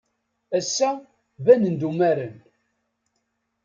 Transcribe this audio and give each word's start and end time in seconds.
Ass-a, 0.57 0.89
banen-d 1.45 1.81
umaren. 1.89 2.35